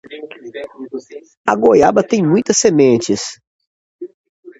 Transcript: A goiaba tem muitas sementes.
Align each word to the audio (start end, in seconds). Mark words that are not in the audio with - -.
A 1.45 1.55
goiaba 1.55 2.01
tem 2.01 2.25
muitas 2.25 2.57
sementes. 2.57 3.39